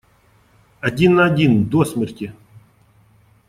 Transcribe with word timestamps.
Один 0.79 1.13
на 1.13 1.25
один, 1.25 1.65
до 1.69 1.85
смерти! 1.85 2.33